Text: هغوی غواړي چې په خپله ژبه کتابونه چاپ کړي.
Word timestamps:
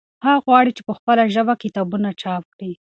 هغوی 0.27 0.41
غواړي 0.45 0.71
چې 0.77 0.81
په 0.87 0.93
خپله 0.97 1.23
ژبه 1.35 1.53
کتابونه 1.63 2.09
چاپ 2.21 2.43
کړي. 2.53 2.71